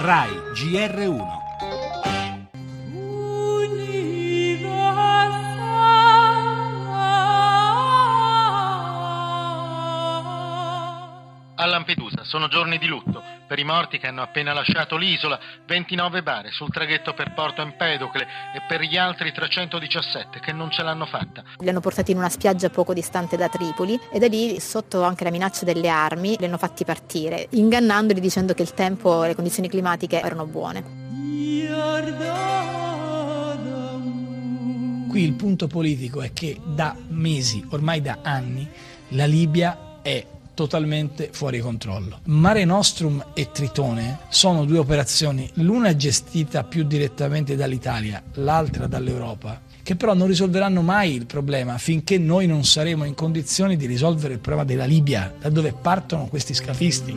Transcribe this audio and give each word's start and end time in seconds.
RAI 0.00 0.30
GR1. 0.54 1.26
A 11.56 11.66
Lampedusa 11.66 12.22
sono 12.22 12.46
giorni 12.46 12.78
di 12.78 12.86
lutto 12.86 13.37
per 13.48 13.58
i 13.58 13.64
morti 13.64 13.98
che 13.98 14.06
hanno 14.06 14.20
appena 14.20 14.52
lasciato 14.52 14.96
l'isola, 14.98 15.40
29 15.66 16.22
bare 16.22 16.50
sul 16.50 16.70
traghetto 16.70 17.14
per 17.14 17.32
Porto 17.32 17.62
Empedocle 17.62 18.22
e 18.54 18.60
per 18.68 18.82
gli 18.82 18.98
altri 18.98 19.32
317 19.32 20.38
che 20.38 20.52
non 20.52 20.70
ce 20.70 20.82
l'hanno 20.82 21.06
fatta. 21.06 21.42
Li 21.56 21.68
hanno 21.68 21.80
portati 21.80 22.10
in 22.10 22.18
una 22.18 22.28
spiaggia 22.28 22.68
poco 22.68 22.92
distante 22.92 23.38
da 23.38 23.48
Tripoli 23.48 23.98
e 24.12 24.18
da 24.18 24.26
lì, 24.26 24.60
sotto 24.60 25.02
anche 25.02 25.24
la 25.24 25.30
minaccia 25.30 25.64
delle 25.64 25.88
armi, 25.88 26.36
li 26.38 26.44
hanno 26.44 26.58
fatti 26.58 26.84
partire, 26.84 27.46
ingannandoli 27.50 28.20
dicendo 28.20 28.52
che 28.52 28.62
il 28.62 28.74
tempo 28.74 29.24
e 29.24 29.28
le 29.28 29.34
condizioni 29.34 29.70
climatiche 29.70 30.20
erano 30.20 30.44
buone. 30.44 31.06
Qui 35.08 35.22
il 35.22 35.32
punto 35.32 35.66
politico 35.68 36.20
è 36.20 36.34
che 36.34 36.60
da 36.62 36.94
mesi, 37.08 37.66
ormai 37.70 38.02
da 38.02 38.18
anni, 38.22 38.68
la 39.12 39.24
Libia 39.24 40.00
è 40.02 40.36
totalmente 40.58 41.28
fuori 41.30 41.60
controllo. 41.60 42.18
Mare 42.24 42.64
Nostrum 42.64 43.26
e 43.32 43.52
Tritone 43.52 44.18
sono 44.28 44.64
due 44.64 44.78
operazioni, 44.78 45.48
l'una 45.54 45.94
gestita 45.94 46.64
più 46.64 46.82
direttamente 46.82 47.54
dall'Italia, 47.54 48.20
l'altra 48.34 48.88
dall'Europa, 48.88 49.60
che 49.84 49.94
però 49.94 50.14
non 50.14 50.26
risolveranno 50.26 50.82
mai 50.82 51.14
il 51.14 51.26
problema 51.26 51.78
finché 51.78 52.18
noi 52.18 52.48
non 52.48 52.64
saremo 52.64 53.04
in 53.04 53.14
condizioni 53.14 53.76
di 53.76 53.86
risolvere 53.86 54.32
il 54.32 54.40
problema 54.40 54.66
della 54.66 54.84
Libia, 54.84 55.32
da 55.40 55.48
dove 55.48 55.72
partono 55.80 56.26
questi 56.26 56.54
scafisti. 56.54 57.16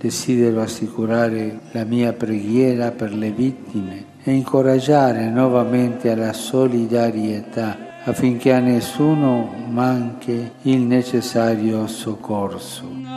Desidero 0.00 0.62
assicurare 0.62 1.60
la 1.72 1.84
mia 1.84 2.14
preghiera 2.14 2.92
per 2.92 3.12
le 3.12 3.30
vittime 3.30 4.04
e 4.22 4.32
incoraggiare 4.32 5.28
nuovamente 5.28 6.10
alla 6.10 6.32
solidarietà 6.32 7.87
affinché 8.04 8.52
a 8.52 8.60
nessuno 8.60 9.54
manchi 9.68 10.50
il 10.62 10.80
necessario 10.80 11.86
soccorso. 11.86 13.07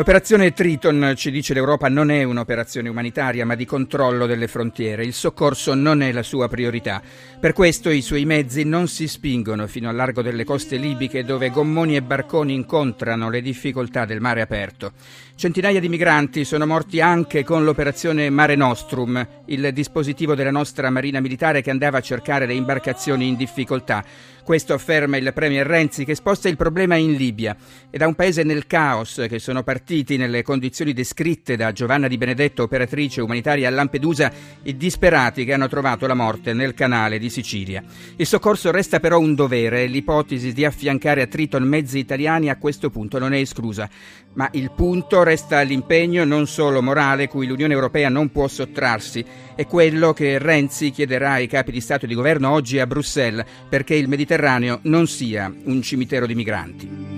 L'operazione 0.00 0.54
Triton, 0.54 1.12
ci 1.14 1.30
dice 1.30 1.52
l'Europa, 1.52 1.90
non 1.90 2.10
è 2.10 2.22
un'operazione 2.22 2.88
umanitaria 2.88 3.44
ma 3.44 3.54
di 3.54 3.66
controllo 3.66 4.24
delle 4.24 4.48
frontiere. 4.48 5.04
Il 5.04 5.12
soccorso 5.12 5.74
non 5.74 6.00
è 6.00 6.10
la 6.10 6.22
sua 6.22 6.48
priorità. 6.48 7.02
Per 7.38 7.52
questo 7.52 7.90
i 7.90 8.00
suoi 8.00 8.24
mezzi 8.24 8.64
non 8.64 8.88
si 8.88 9.06
spingono 9.06 9.66
fino 9.66 9.90
al 9.90 9.96
largo 9.96 10.22
delle 10.22 10.44
coste 10.44 10.76
libiche 10.76 11.22
dove 11.22 11.50
gommoni 11.50 11.96
e 11.96 12.02
barconi 12.02 12.54
incontrano 12.54 13.28
le 13.28 13.42
difficoltà 13.42 14.06
del 14.06 14.22
mare 14.22 14.40
aperto. 14.40 14.92
Centinaia 15.34 15.80
di 15.80 15.88
migranti 15.90 16.46
sono 16.46 16.64
morti 16.64 17.02
anche 17.02 17.44
con 17.44 17.64
l'operazione 17.64 18.30
Mare 18.30 18.56
Nostrum, 18.56 19.26
il 19.46 19.70
dispositivo 19.74 20.34
della 20.34 20.50
nostra 20.50 20.88
Marina 20.88 21.20
Militare 21.20 21.60
che 21.60 21.70
andava 21.70 21.98
a 21.98 22.02
cercare 22.02 22.46
le 22.46 22.54
imbarcazioni 22.54 23.28
in 23.28 23.36
difficoltà. 23.36 24.02
Questo 24.42 24.72
afferma 24.74 25.16
il 25.16 25.32
Premier 25.32 25.66
Renzi 25.66 26.04
che 26.04 26.14
sposta 26.14 26.48
il 26.48 26.56
problema 26.56 26.96
in 26.96 27.12
Libia 27.12 27.56
e 27.90 27.98
da 27.98 28.06
un 28.06 28.14
paese 28.14 28.42
nel 28.42 28.66
caos 28.66 29.24
che 29.28 29.38
sono 29.38 29.62
partiti 29.62 29.89
nelle 29.90 30.44
condizioni 30.44 30.92
descritte 30.92 31.56
da 31.56 31.72
Giovanna 31.72 32.06
Di 32.06 32.16
Benedetto, 32.16 32.62
operatrice 32.62 33.22
umanitaria 33.22 33.66
a 33.66 33.72
Lampedusa, 33.72 34.30
i 34.62 34.76
disperati 34.76 35.44
che 35.44 35.52
hanno 35.52 35.66
trovato 35.66 36.06
la 36.06 36.14
morte 36.14 36.52
nel 36.52 36.74
canale 36.74 37.18
di 37.18 37.28
Sicilia. 37.28 37.82
Il 38.14 38.26
soccorso 38.26 38.70
resta 38.70 39.00
però 39.00 39.18
un 39.18 39.34
dovere 39.34 39.82
e 39.82 39.86
l'ipotesi 39.88 40.52
di 40.52 40.64
affiancare 40.64 41.22
a 41.22 41.26
Triton 41.26 41.64
mezzi 41.64 41.98
italiani 41.98 42.50
a 42.50 42.56
questo 42.56 42.88
punto 42.88 43.18
non 43.18 43.32
è 43.32 43.38
esclusa. 43.38 43.90
Ma 44.34 44.48
il 44.52 44.70
punto 44.70 45.24
resta 45.24 45.60
l'impegno 45.62 46.24
non 46.24 46.46
solo 46.46 46.80
morale 46.80 47.26
cui 47.26 47.48
l'Unione 47.48 47.74
Europea 47.74 48.08
non 48.08 48.30
può 48.30 48.46
sottrarsi, 48.46 49.24
è 49.56 49.66
quello 49.66 50.12
che 50.12 50.38
Renzi 50.38 50.90
chiederà 50.90 51.32
ai 51.32 51.48
capi 51.48 51.72
di 51.72 51.80
Stato 51.80 52.04
e 52.04 52.08
di 52.08 52.14
Governo 52.14 52.48
oggi 52.52 52.78
a 52.78 52.86
Bruxelles 52.86 53.44
perché 53.68 53.96
il 53.96 54.06
Mediterraneo 54.06 54.78
non 54.82 55.08
sia 55.08 55.52
un 55.64 55.82
cimitero 55.82 56.26
di 56.26 56.36
migranti. 56.36 57.09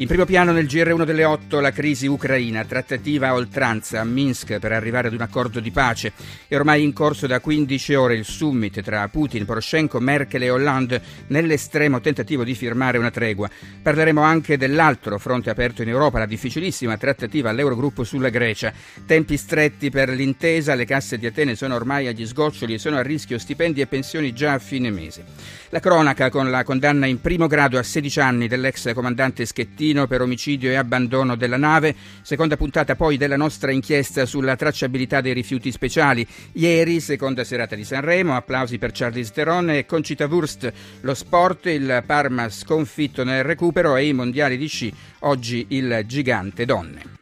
In 0.00 0.06
primo 0.06 0.24
piano 0.24 0.52
nel 0.52 0.64
GR1 0.64 1.04
delle 1.04 1.26
8 1.26 1.60
la 1.60 1.72
crisi 1.72 2.06
ucraina, 2.06 2.64
trattativa 2.64 3.28
a 3.28 3.34
oltranza 3.34 4.00
a 4.00 4.04
Minsk 4.04 4.58
per 4.58 4.72
arrivare 4.72 5.08
ad 5.08 5.12
un 5.12 5.20
accordo 5.20 5.60
di 5.60 5.70
pace. 5.70 6.14
È 6.48 6.54
ormai 6.54 6.82
in 6.82 6.94
corso 6.94 7.26
da 7.26 7.38
15 7.38 7.94
ore 7.96 8.14
il 8.14 8.24
summit 8.24 8.80
tra 8.80 9.06
Putin, 9.08 9.44
Poroshenko, 9.44 10.00
Merkel 10.00 10.44
e 10.44 10.48
Hollande 10.48 11.02
nell'estremo 11.26 12.00
tentativo 12.00 12.44
di 12.44 12.54
firmare 12.54 12.96
una 12.96 13.10
tregua. 13.10 13.50
Parleremo 13.82 14.22
anche 14.22 14.56
dell'altro 14.56 15.18
fronte 15.18 15.50
aperto 15.50 15.82
in 15.82 15.90
Europa, 15.90 16.18
la 16.18 16.24
difficilissima 16.24 16.96
trattativa 16.96 17.50
all'Eurogruppo 17.50 18.02
sulla 18.02 18.30
Grecia. 18.30 18.72
Tempi 19.04 19.36
stretti 19.36 19.90
per 19.90 20.08
l'intesa, 20.08 20.74
le 20.74 20.86
casse 20.86 21.18
di 21.18 21.26
Atene 21.26 21.54
sono 21.54 21.74
ormai 21.74 22.06
agli 22.06 22.26
sgoccioli 22.26 22.72
e 22.72 22.78
sono 22.78 22.96
a 22.96 23.02
rischio 23.02 23.38
stipendi 23.38 23.82
e 23.82 23.86
pensioni 23.86 24.32
già 24.32 24.54
a 24.54 24.58
fine 24.58 24.90
mese. 24.90 25.24
La 25.68 25.78
cronaca 25.78 26.30
con 26.30 26.50
la 26.50 26.64
condanna 26.64 27.04
in 27.04 27.20
primo 27.20 27.46
grado 27.46 27.76
a 27.76 27.82
16 27.82 28.20
anni 28.20 28.48
dell'ex 28.48 28.94
comandante 28.94 29.44
Schettino 29.44 29.88
Torino 29.90 30.06
per 30.06 30.20
omicidio 30.20 30.70
e 30.70 30.76
abbandono 30.76 31.34
della 31.34 31.56
nave, 31.56 31.94
seconda 32.22 32.56
puntata 32.56 32.94
poi 32.94 33.16
della 33.16 33.36
nostra 33.36 33.72
inchiesta 33.72 34.24
sulla 34.24 34.54
tracciabilità 34.54 35.20
dei 35.20 35.32
rifiuti 35.32 35.72
speciali. 35.72 36.24
Ieri, 36.52 37.00
seconda 37.00 37.42
serata 37.42 37.74
di 37.74 37.84
Sanremo, 37.84 38.36
applausi 38.36 38.78
per 38.78 38.92
Charlize 38.92 39.32
Theron 39.32 39.70
e 39.70 39.86
Concita 39.86 40.26
Wurst, 40.26 40.72
lo 41.00 41.14
sport, 41.14 41.66
il 41.66 42.04
Parma 42.06 42.48
sconfitto 42.48 43.24
nel 43.24 43.42
recupero 43.42 43.96
e 43.96 44.06
i 44.06 44.12
mondiali 44.12 44.56
di 44.56 44.68
sci, 44.68 44.92
oggi 45.20 45.66
il 45.70 46.04
gigante 46.06 46.64
donne. 46.64 47.19